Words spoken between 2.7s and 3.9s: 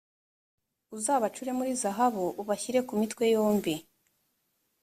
ku mitwe yombi